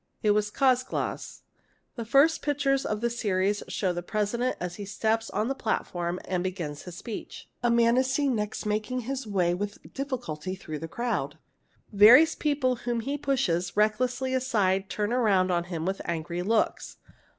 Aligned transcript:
It 0.23 0.31
was 0.31 0.49
Czolgosz. 0.49 1.41
The 1.95 2.05
first 2.05 2.41
pictures 2.41 2.87
of 2.87 3.01
the 3.01 3.09
series 3.11 3.61
show 3.67 3.93
the 3.93 4.01
President 4.01 4.57
as 4.59 4.77
he 4.77 4.83
steps 4.83 5.29
on 5.29 5.47
the 5.47 5.53
© 5.55 5.59
platform 5.59 6.19
and 6.25 6.43
begins 6.43 6.81
his 6.81 6.97
speech. 6.97 7.51
A 7.61 7.69
man 7.69 7.97
is 7.97 8.17
next 8.17 8.61
seen 8.61 8.69
making 8.71 9.01
his 9.01 9.27
way 9.27 9.53
with 9.53 9.93
difficulty 9.93 10.55
through 10.55 10.79
the 10.79 10.87
crowd. 10.87 11.37
Various 11.93 12.33
people 12.33 12.77
whom 12.77 13.01
he 13.01 13.15
pushes 13.15 13.77
reck 13.77 13.99
lessly 13.99 14.35
aside 14.35 14.89
turn 14.89 15.11
round 15.11 15.51
on 15.51 15.65
him 15.65 15.85
with 15.85 16.01
angry 16.05 16.41
looks. 16.41 16.97